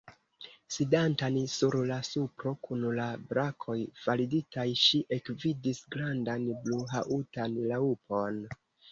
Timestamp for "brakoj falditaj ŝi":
3.33-5.01